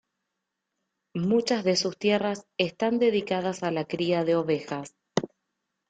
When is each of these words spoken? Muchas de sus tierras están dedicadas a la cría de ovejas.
Muchas 1.13 1.63
de 1.63 1.75
sus 1.75 1.95
tierras 1.95 2.47
están 2.57 2.97
dedicadas 2.97 3.61
a 3.61 3.69
la 3.69 3.85
cría 3.85 4.23
de 4.23 4.35
ovejas. 4.35 4.95